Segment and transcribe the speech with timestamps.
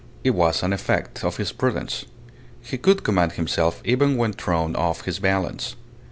[0.23, 2.05] It was an effect of his prudence.
[2.59, 5.75] He could command himself even when thrown off his balance.